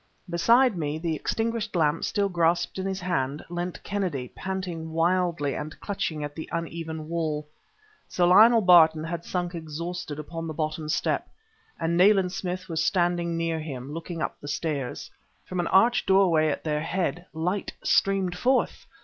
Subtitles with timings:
[0.27, 5.79] Beside me, the extinguished lamp still grasped in his hand, leant Kennedy, panting wildly and
[5.79, 7.47] clutching at the uneven wall.
[8.07, 11.29] Sir Lionel Barton had sunk exhausted upon the bottom step,
[11.79, 15.11] and Nayland Smith was standing near him, looking up the stairs.
[15.45, 18.87] From an arched doorway at their head light streamed forth!